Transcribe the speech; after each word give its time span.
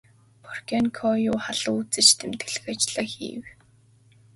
Боркенкою 0.43 1.33
халуун 1.45 1.85
үзэж 1.89 2.07
тэмдэглэх 2.19 2.65
ажлаа 2.71 3.05
хийж 3.11 3.41
байв. 3.43 3.43